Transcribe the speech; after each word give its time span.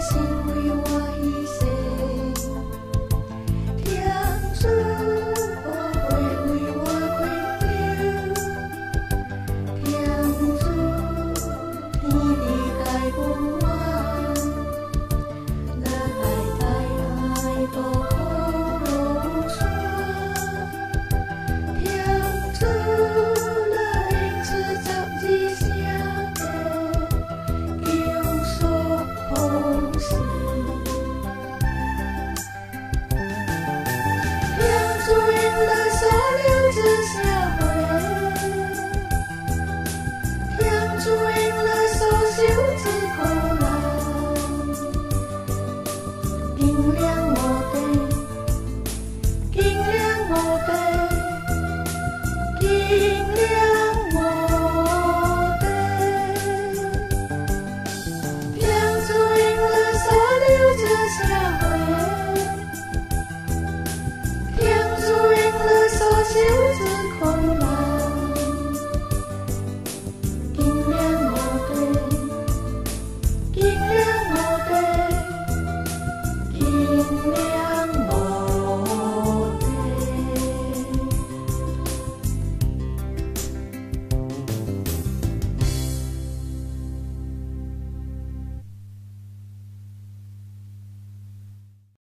see. 0.00 0.35